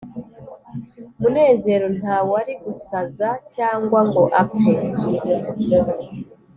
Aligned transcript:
munezero 1.19 1.87
Nta 1.97 2.17
wari 2.29 2.53
gusaza 2.65 3.29
cyangwa 3.55 3.99
ngo 4.07 4.23
apfe 4.41 4.73